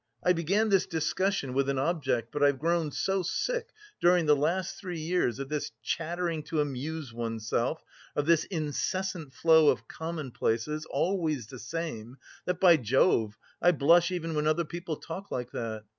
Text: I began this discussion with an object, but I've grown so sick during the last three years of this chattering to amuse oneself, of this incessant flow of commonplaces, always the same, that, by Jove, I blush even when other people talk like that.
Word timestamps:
I 0.23 0.33
began 0.33 0.69
this 0.69 0.87
discussion 0.87 1.53
with 1.53 1.69
an 1.69 1.77
object, 1.77 2.31
but 2.31 2.41
I've 2.41 2.57
grown 2.57 2.89
so 2.91 3.21
sick 3.21 3.67
during 3.99 4.25
the 4.25 4.35
last 4.35 4.77
three 4.79 4.99
years 4.99 5.37
of 5.37 5.47
this 5.47 5.71
chattering 5.83 6.41
to 6.45 6.59
amuse 6.59 7.13
oneself, 7.13 7.83
of 8.15 8.25
this 8.25 8.45
incessant 8.45 9.31
flow 9.31 9.69
of 9.69 9.87
commonplaces, 9.87 10.87
always 10.89 11.45
the 11.45 11.59
same, 11.59 12.17
that, 12.45 12.59
by 12.59 12.77
Jove, 12.77 13.37
I 13.61 13.73
blush 13.73 14.09
even 14.09 14.33
when 14.33 14.47
other 14.47 14.65
people 14.65 14.95
talk 14.95 15.29
like 15.29 15.51
that. 15.51 15.83